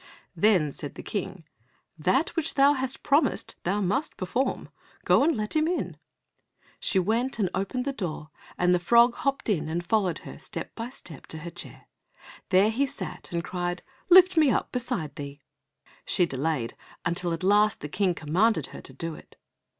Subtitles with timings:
[0.35, 1.43] Then said the King,
[1.95, 4.69] "That which thou hast promised must thou perform.
[5.05, 5.95] Go and let him in."
[6.79, 10.73] She went and opened the door, and the frog hopped in and followed her, step
[10.73, 11.85] by step, to her chair.
[12.49, 15.39] There he sat and cried, "Lift me up beside thee."
[16.03, 16.75] She delayed,
[17.05, 19.35] until at last the King commanded her to do it.